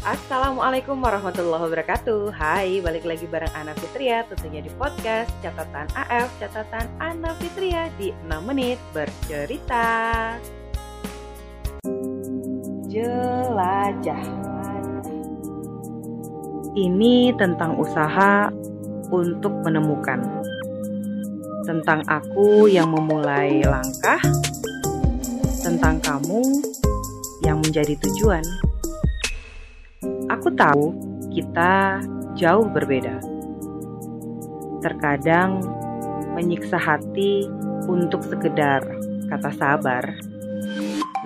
Assalamualaikum 0.00 0.96
warahmatullahi 0.96 1.60
wabarakatuh. 1.68 2.32
Hai, 2.32 2.80
balik 2.80 3.04
lagi 3.04 3.28
bareng 3.28 3.52
Ana 3.52 3.76
Fitria 3.76 4.24
Tentunya 4.24 4.64
di 4.64 4.72
podcast 4.80 5.28
Catatan 5.44 5.92
AF 5.92 6.32
Catatan 6.40 6.88
Ana 6.96 7.36
Fitria 7.36 7.92
Di 8.00 8.08
6 8.24 8.32
menit 8.48 8.80
bercerita. 8.96 10.40
Jelajah. 12.88 14.24
Ini 16.80 17.36
tentang 17.36 17.76
usaha 17.76 18.48
untuk 19.12 19.52
menemukan. 19.68 20.24
Tentang 21.68 22.08
aku 22.08 22.72
yang 22.72 22.88
memulai 22.88 23.60
langkah. 23.68 24.24
Tentang 25.60 26.00
kamu 26.00 26.40
yang 27.44 27.60
menjadi 27.60 28.00
tujuan 28.00 28.69
Aku 30.30 30.54
tahu 30.54 30.94
kita 31.34 31.98
jauh 32.38 32.70
berbeda. 32.70 33.18
Terkadang 34.78 35.58
menyiksa 36.38 36.78
hati 36.78 37.50
untuk 37.90 38.22
sekedar 38.22 38.78
kata 39.26 39.50
sabar. 39.58 40.06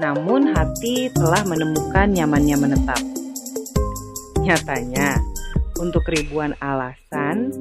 Namun 0.01 0.57
hati 0.57 1.13
telah 1.13 1.45
menemukan 1.45 2.09
nyamannya 2.09 2.57
menetap. 2.57 3.03
Nyatanya, 4.41 5.21
untuk 5.85 6.09
ribuan 6.09 6.57
alasan, 6.65 7.53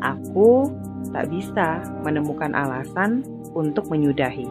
aku 0.00 0.72
tak 1.12 1.28
bisa 1.28 1.84
menemukan 2.00 2.56
alasan 2.56 3.20
untuk 3.52 3.92
menyudahi. 3.92 4.48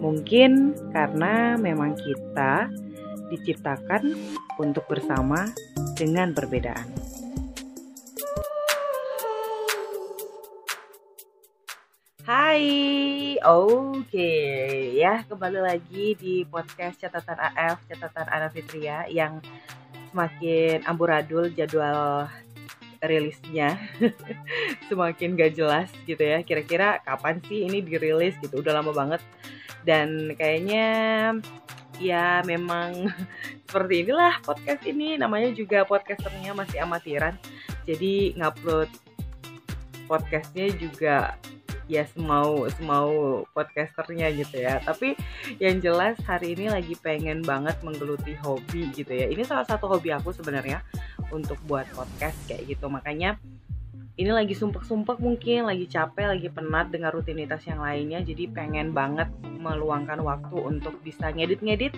Mungkin 0.00 0.72
karena 0.96 1.60
memang 1.60 1.92
kita 2.00 2.72
diciptakan 3.26 4.14
untuk 4.62 4.86
bersama 4.86 5.50
dengan 5.98 6.30
perbedaan. 6.30 6.86
Hai, 12.28 13.40
oke 13.40 14.04
okay. 14.04 15.00
ya 15.00 15.24
kembali 15.24 15.64
lagi 15.64 16.12
di 16.12 16.44
podcast 16.44 17.00
catatan 17.00 17.40
AF 17.40 17.80
catatan 17.88 18.28
Ana 18.28 18.52
Fitria 18.52 19.08
yang 19.08 19.40
semakin 20.12 20.84
amburadul 20.84 21.48
jadwal 21.56 22.28
rilisnya 23.00 23.78
semakin 24.90 25.38
gak 25.38 25.54
jelas 25.54 25.88
gitu 26.04 26.20
ya 26.20 26.42
kira-kira 26.42 26.98
kapan 27.00 27.38
sih 27.46 27.64
ini 27.64 27.80
dirilis 27.80 28.34
gitu 28.42 28.60
udah 28.60 28.82
lama 28.82 28.90
banget 28.90 29.22
dan 29.86 30.34
kayaknya 30.34 30.86
ya 31.98 32.40
memang 32.46 33.10
seperti 33.66 34.06
inilah 34.06 34.40
podcast 34.42 34.82
ini. 34.86 35.18
Namanya 35.18 35.52
juga 35.52 35.84
podcasternya 35.84 36.54
masih 36.54 36.82
amatiran. 36.82 37.34
Jadi 37.84 38.34
ngupload 38.38 38.88
podcastnya 40.08 40.72
juga 40.72 41.36
ya 41.88 42.04
semau 42.04 42.68
semau 42.68 43.42
podcasternya 43.56 44.28
gitu 44.36 44.60
ya. 44.62 44.78
Tapi 44.84 45.16
yang 45.58 45.80
jelas 45.80 46.20
hari 46.24 46.54
ini 46.54 46.68
lagi 46.68 46.94
pengen 47.00 47.42
banget 47.42 47.76
menggeluti 47.82 48.36
hobi 48.44 48.92
gitu 48.92 49.10
ya. 49.12 49.26
Ini 49.28 49.42
salah 49.44 49.64
satu 49.64 49.88
hobi 49.88 50.12
aku 50.12 50.30
sebenarnya 50.30 50.84
untuk 51.32 51.56
buat 51.64 51.88
podcast 51.96 52.36
kayak 52.48 52.76
gitu. 52.76 52.86
Makanya 52.92 53.40
ini 54.18 54.34
lagi 54.34 54.50
sumpek-sumpek 54.50 55.22
mungkin, 55.22 55.70
lagi 55.70 55.86
capek, 55.86 56.34
lagi 56.34 56.50
penat 56.50 56.90
dengan 56.90 57.14
rutinitas 57.14 57.62
yang 57.70 57.78
lainnya, 57.78 58.18
jadi 58.26 58.50
pengen 58.50 58.90
banget 58.90 59.30
meluangkan 59.62 60.18
waktu 60.26 60.58
untuk 60.58 60.98
bisa 61.06 61.30
ngedit-ngedit, 61.30 61.94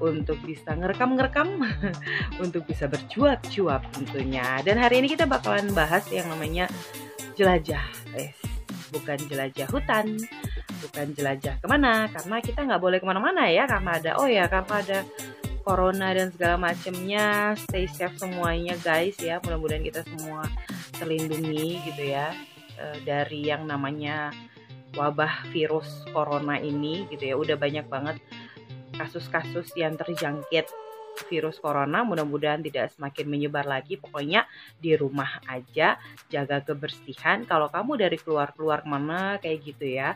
untuk 0.00 0.40
bisa 0.48 0.72
ngerekam-ngerekam, 0.72 1.60
untuk 2.44 2.64
bisa 2.64 2.88
bercuap-cuap 2.88 3.84
tentunya. 3.92 4.64
Dan 4.64 4.80
hari 4.80 5.04
ini 5.04 5.12
kita 5.12 5.28
bakalan 5.28 5.68
bahas 5.76 6.08
yang 6.08 6.32
namanya 6.32 6.72
jelajah, 7.36 7.84
eh, 8.16 8.32
bukan 8.88 9.20
jelajah 9.28 9.68
hutan, 9.68 10.16
bukan 10.88 11.06
jelajah 11.12 11.60
ke 11.60 11.66
mana, 11.68 12.08
karena 12.08 12.36
kita 12.40 12.64
nggak 12.64 12.80
boleh 12.80 12.96
ke 12.96 13.04
mana-mana 13.04 13.44
ya, 13.52 13.68
karena 13.68 14.00
ada, 14.00 14.16
oh 14.16 14.24
ya, 14.24 14.48
karena 14.48 14.74
ada 14.80 14.98
corona 15.68 16.16
dan 16.16 16.32
segala 16.32 16.56
macemnya 16.56 17.52
stay 17.68 17.84
safe 17.84 18.16
semuanya 18.16 18.72
guys 18.80 19.20
ya 19.20 19.36
mudah-mudahan 19.44 19.84
kita 19.84 20.00
semua 20.00 20.48
terlindungi 20.98 21.80
gitu 21.86 22.02
ya 22.12 22.34
e, 22.74 22.84
dari 23.06 23.46
yang 23.46 23.64
namanya 23.64 24.34
wabah 24.98 25.48
virus 25.54 26.04
corona 26.10 26.58
ini 26.58 27.06
gitu 27.08 27.32
ya. 27.32 27.34
Udah 27.38 27.56
banyak 27.56 27.86
banget 27.86 28.16
kasus-kasus 28.98 29.70
yang 29.78 29.94
terjangkit 29.94 30.66
virus 31.26 31.58
corona 31.58 32.06
mudah-mudahan 32.06 32.62
tidak 32.62 32.94
semakin 32.94 33.26
menyebar 33.26 33.66
lagi. 33.66 33.98
Pokoknya 33.98 34.46
di 34.78 34.94
rumah 34.94 35.42
aja 35.46 35.98
jaga 36.30 36.62
kebersihan. 36.62 37.42
Kalau 37.46 37.70
kamu 37.70 37.98
dari 37.98 38.18
keluar-keluar 38.18 38.86
mana 38.86 39.38
kayak 39.42 39.58
gitu 39.62 39.86
ya. 39.86 40.14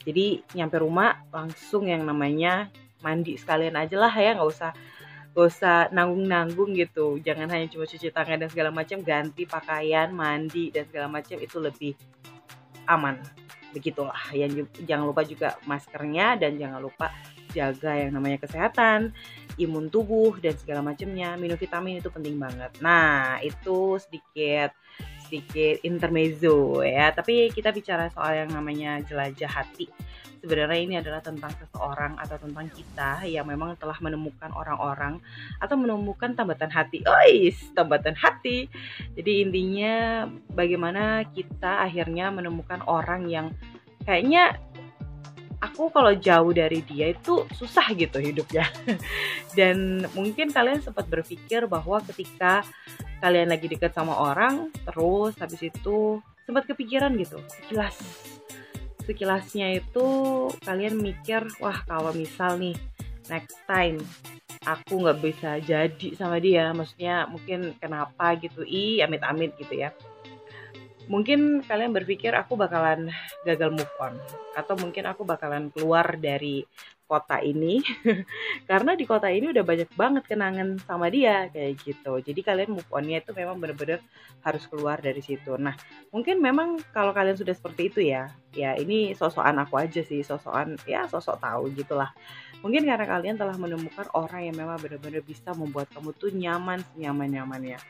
Jadi 0.00 0.40
nyampe 0.56 0.80
rumah 0.80 1.22
langsung 1.28 1.86
yang 1.86 2.02
namanya 2.02 2.72
mandi 3.00 3.36
sekalian 3.36 3.76
aja 3.76 3.96
lah 3.96 4.12
ya 4.12 4.36
nggak 4.36 4.48
usah 4.48 4.72
gak 5.30 5.46
usah 5.46 5.88
nanggung-nanggung 5.94 6.74
gitu. 6.74 7.18
Jangan 7.22 7.46
hanya 7.50 7.66
cuma 7.70 7.86
cuci 7.86 8.10
tangan 8.10 8.42
dan 8.42 8.48
segala 8.50 8.70
macam 8.74 8.98
ganti 9.02 9.46
pakaian 9.46 10.10
mandi 10.10 10.74
dan 10.74 10.86
segala 10.90 11.06
macam 11.06 11.36
itu 11.38 11.56
lebih 11.62 11.94
aman. 12.90 13.22
Begitulah. 13.70 14.34
Yang 14.34 14.66
jangan 14.82 15.06
lupa 15.06 15.22
juga 15.22 15.54
maskernya 15.64 16.34
dan 16.34 16.58
jangan 16.58 16.82
lupa 16.82 17.14
jaga 17.50 17.98
yang 17.98 18.14
namanya 18.14 18.46
kesehatan 18.46 19.10
imun 19.58 19.92
tubuh 19.92 20.38
dan 20.40 20.56
segala 20.56 20.80
macamnya. 20.80 21.36
Minum 21.36 21.60
vitamin 21.60 22.00
itu 22.00 22.08
penting 22.08 22.40
banget. 22.40 22.72
Nah 22.80 23.38
itu 23.44 24.00
sedikit 24.00 24.72
sedikit 25.28 25.84
intermezzo 25.86 26.82
ya. 26.82 27.12
Tapi 27.14 27.52
kita 27.54 27.70
bicara 27.70 28.10
soal 28.10 28.46
yang 28.46 28.50
namanya 28.50 28.98
jelajah 29.04 29.50
hati 29.50 29.86
sebenarnya 30.40 30.80
ini 30.80 30.94
adalah 30.96 31.20
tentang 31.20 31.52
seseorang 31.60 32.16
atau 32.16 32.40
tentang 32.40 32.66
kita 32.72 33.28
yang 33.28 33.44
memang 33.44 33.76
telah 33.76 33.96
menemukan 34.00 34.48
orang-orang 34.56 35.20
atau 35.60 35.76
menemukan 35.76 36.32
tambatan 36.32 36.72
hati. 36.72 37.04
Ois, 37.04 37.60
tambatan 37.76 38.16
hati. 38.16 38.66
Jadi 39.14 39.44
intinya 39.44 40.26
bagaimana 40.52 41.28
kita 41.30 41.84
akhirnya 41.84 42.32
menemukan 42.32 42.80
orang 42.88 43.28
yang 43.28 43.46
kayaknya 44.08 44.56
aku 45.60 45.92
kalau 45.92 46.16
jauh 46.16 46.52
dari 46.56 46.80
dia 46.88 47.12
itu 47.12 47.44
susah 47.52 47.92
gitu 47.92 48.16
hidupnya. 48.16 48.64
Dan 49.58 50.08
mungkin 50.16 50.50
kalian 50.50 50.80
sempat 50.80 51.04
berpikir 51.06 51.68
bahwa 51.68 52.00
ketika 52.08 52.64
kalian 53.20 53.52
lagi 53.52 53.68
dekat 53.68 53.92
sama 53.92 54.16
orang, 54.16 54.72
terus 54.88 55.36
habis 55.36 55.60
itu 55.60 56.24
sempat 56.48 56.64
kepikiran 56.64 57.12
gitu, 57.20 57.36
sekilas 57.46 58.00
sekilasnya 59.10 59.82
itu 59.82 60.06
kalian 60.62 60.94
mikir 61.02 61.42
wah 61.58 61.82
kalau 61.82 62.14
misal 62.14 62.54
nih 62.54 62.78
next 63.26 63.58
time 63.66 63.98
aku 64.62 65.02
nggak 65.02 65.18
bisa 65.18 65.58
jadi 65.58 66.14
sama 66.14 66.38
dia 66.38 66.70
maksudnya 66.70 67.26
mungkin 67.26 67.74
kenapa 67.82 68.38
gitu? 68.38 68.62
I 68.62 69.02
amit-amit 69.02 69.58
gitu 69.58 69.74
ya. 69.74 69.90
Mungkin 71.10 71.66
kalian 71.66 71.90
berpikir 71.90 72.30
aku 72.38 72.54
bakalan 72.54 73.10
gagal 73.42 73.74
move 73.74 73.94
on 73.98 74.14
atau 74.54 74.78
mungkin 74.78 75.10
aku 75.10 75.26
bakalan 75.26 75.74
keluar 75.74 76.06
dari 76.14 76.62
kota 77.10 77.42
ini. 77.42 77.82
Karena 78.70 78.94
di 78.94 79.02
kota 79.02 79.26
ini 79.26 79.50
udah 79.50 79.66
banyak 79.66 79.90
banget 79.98 80.30
kenangan 80.30 80.78
sama 80.86 81.10
dia 81.10 81.50
kayak 81.50 81.82
gitu. 81.82 82.22
Jadi 82.22 82.40
kalian 82.46 82.78
move 82.78 82.86
onnya 82.94 83.18
itu 83.18 83.34
memang 83.34 83.58
bener-bener 83.58 83.98
harus 84.46 84.62
keluar 84.70 85.02
dari 85.02 85.18
situ. 85.18 85.58
Nah 85.58 85.74
mungkin 86.14 86.38
memang 86.38 86.78
kalau 86.94 87.10
kalian 87.10 87.34
sudah 87.34 87.50
seperti 87.50 87.90
itu 87.90 88.00
ya 88.06 88.30
ya 88.54 88.78
ini 88.78 89.18
sosokan 89.18 89.58
aku 89.66 89.82
aja 89.82 90.06
sih 90.06 90.22
sosokan 90.22 90.78
ya 90.86 91.10
sosok 91.10 91.42
tahu 91.42 91.74
gitulah. 91.74 92.14
Mungkin 92.62 92.86
karena 92.86 93.08
kalian 93.10 93.34
telah 93.34 93.58
menemukan 93.58 94.06
orang 94.14 94.46
yang 94.46 94.54
memang 94.54 94.78
benar-benar 94.78 95.26
bisa 95.26 95.50
membuat 95.58 95.90
kamu 95.90 96.14
tuh 96.14 96.30
nyaman 96.30 96.78
nyaman 96.94 97.26
nyamannya 97.26 97.80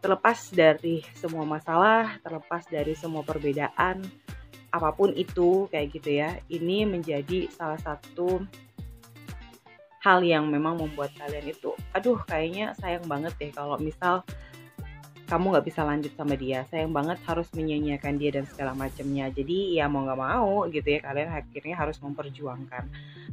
terlepas 0.00 0.48
dari 0.50 1.04
semua 1.12 1.44
masalah 1.44 2.16
terlepas 2.24 2.64
dari 2.66 2.96
semua 2.96 3.20
perbedaan 3.20 4.00
apa 4.70 4.94
pun 4.94 5.14
itu 5.14 5.66
kayak 5.70 5.88
gitu 5.94 6.10
ya. 6.18 6.38
Ini 6.46 6.86
menjadi 6.86 7.50
salah 7.50 7.78
satu 7.78 8.42
hal 10.00 10.24
yang 10.24 10.48
memang 10.48 10.80
membuat 10.80 11.12
kalian 11.20 11.52
itu 11.52 11.76
aduh 11.92 12.16
kayaknya 12.24 12.72
sayang 12.80 13.04
banget 13.04 13.36
deh 13.36 13.52
kalau 13.52 13.76
misal 13.76 14.24
kamu 15.28 15.54
nggak 15.54 15.66
bisa 15.70 15.86
lanjut 15.86 16.12
sama 16.18 16.34
dia. 16.34 16.66
Sayang 16.66 16.90
banget 16.90 17.22
harus 17.22 17.46
menyanyiakan 17.54 18.18
dia 18.18 18.30
dan 18.34 18.44
segala 18.50 18.74
macamnya. 18.74 19.30
Jadi 19.30 19.78
ya 19.78 19.86
mau 19.86 20.02
nggak 20.02 20.18
mau 20.18 20.66
gitu 20.66 20.88
ya 20.90 20.98
kalian 20.98 21.30
akhirnya 21.30 21.76
harus 21.78 22.02
memperjuangkan 22.02 22.90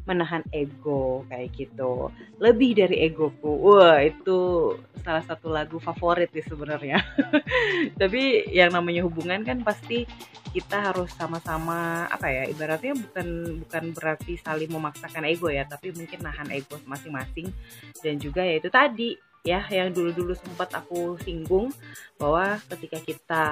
menahan 0.08 0.42
ego 0.56 1.28
kayak 1.28 1.52
gitu. 1.54 2.10
Lebih 2.40 2.80
dari 2.80 3.04
egoku. 3.04 3.52
Wah 3.68 4.00
itu 4.00 4.72
salah 5.04 5.22
satu 5.28 5.52
lagu 5.52 5.78
favorit 5.84 6.32
sih 6.32 6.48
sebenarnya. 6.48 7.04
Tapi 8.02 8.48
yang 8.56 8.72
namanya 8.72 9.04
hubungan 9.04 9.44
kan 9.44 9.60
pasti 9.62 10.08
kita 10.56 10.90
harus 10.90 11.12
sama-sama 11.14 12.08
apa 12.08 12.32
ya 12.32 12.44
ibaratnya 12.48 12.96
bukan 12.96 13.60
bukan 13.68 13.84
berarti 13.92 14.40
saling 14.40 14.72
memaksakan 14.72 15.28
ego 15.28 15.52
ya 15.52 15.68
tapi 15.68 15.92
mungkin 15.92 16.24
nahan 16.24 16.48
ego 16.56 16.80
masing-masing. 16.88 17.52
Dan 18.00 18.18
juga 18.18 18.48
ya 18.48 18.56
itu 18.58 18.72
tadi 18.72 19.20
ya 19.44 19.64
yang 19.68 19.92
dulu-dulu 19.92 20.32
sempat 20.36 20.72
aku 20.72 21.20
singgung 21.24 21.72
bahwa 22.16 22.60
ketika 22.72 23.00
kita 23.04 23.46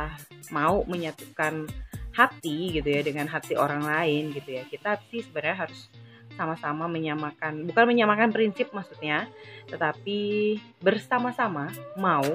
mau 0.51 0.83
menyatukan 0.87 1.67
hati 2.15 2.79
gitu 2.79 2.87
ya 2.87 3.03
dengan 3.03 3.27
hati 3.27 3.59
orang 3.59 3.83
lain 3.83 4.31
gitu 4.31 4.55
ya 4.55 4.63
kita 4.67 4.95
sih 5.11 5.23
sebenarnya 5.23 5.67
harus 5.67 5.91
sama-sama 6.35 6.85
menyamakan 6.85 7.65
bukan 7.67 7.85
menyamakan 7.89 8.29
prinsip 8.31 8.71
maksudnya 8.75 9.27
tetapi 9.71 10.55
bersama-sama 10.83 11.71
mau 11.95 12.25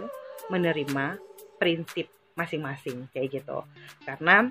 menerima 0.51 1.21
prinsip 1.61 2.09
masing-masing 2.35 3.07
kayak 3.13 3.41
gitu 3.41 3.63
karena 4.03 4.51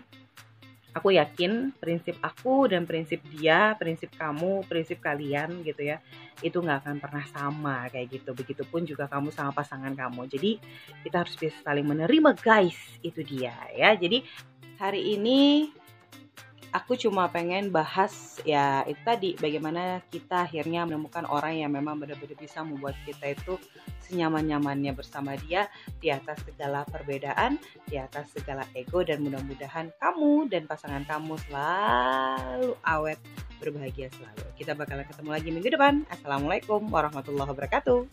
aku 0.93 1.13
yakin 1.13 1.71
prinsip 1.77 2.17
aku 2.19 2.69
dan 2.69 2.83
prinsip 2.89 3.21
dia, 3.29 3.77
prinsip 3.77 4.09
kamu, 4.17 4.65
prinsip 4.65 4.97
kalian 4.99 5.61
gitu 5.61 5.85
ya, 5.85 6.01
itu 6.41 6.57
nggak 6.57 6.85
akan 6.85 6.97
pernah 6.97 7.25
sama 7.29 7.85
kayak 7.93 8.19
gitu. 8.19 8.33
Begitupun 8.33 8.83
juga 8.89 9.05
kamu 9.05 9.29
sama 9.29 9.53
pasangan 9.53 9.93
kamu. 9.93 10.25
Jadi 10.27 10.51
kita 11.05 11.23
harus 11.25 11.35
bisa 11.37 11.57
saling 11.61 11.85
menerima 11.85 12.33
guys, 12.41 12.77
itu 13.05 13.21
dia 13.21 13.53
ya. 13.77 13.93
Jadi 13.93 14.25
hari 14.81 15.19
ini 15.19 15.69
aku 16.69 16.93
cuma 16.97 17.29
pengen 17.29 17.73
bahas 17.73 18.37
ya 18.45 18.85
itu 18.85 19.01
tadi 19.01 19.29
bagaimana 19.37 20.01
kita 20.09 20.45
akhirnya 20.45 20.85
menemukan 20.85 21.25
orang 21.25 21.57
yang 21.57 21.71
memang 21.73 21.97
benar-benar 21.97 22.37
bisa 22.37 22.61
membuat 22.61 22.97
kita 23.05 23.33
itu 23.33 23.57
senyaman-nyamannya 24.09 24.97
bersama 24.97 25.37
dia 25.37 25.69
di 26.01 26.09
atas 26.09 26.41
segala 26.41 26.81
perbedaan, 26.89 27.61
di 27.85 28.01
atas 28.01 28.33
segala 28.33 28.65
ego 28.73 29.05
dan 29.05 29.21
mudah-mudahan 29.21 29.93
kamu 30.01 30.49
dan 30.49 30.65
pasangan 30.65 31.05
kamu 31.05 31.37
selalu 31.45 32.73
awet 32.81 33.21
berbahagia 33.61 34.09
selalu. 34.17 34.49
Kita 34.57 34.73
bakalan 34.73 35.05
ketemu 35.05 35.29
lagi 35.29 35.49
minggu 35.53 35.69
depan. 35.69 36.09
Assalamualaikum 36.09 36.89
warahmatullahi 36.89 37.53
wabarakatuh. 37.53 38.09